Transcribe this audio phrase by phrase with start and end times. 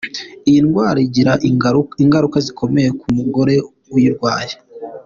[0.49, 1.33] Iyi ndwara ingira
[2.03, 3.55] ingaruka zikomeye ku mugore
[3.95, 4.53] uyirwaye.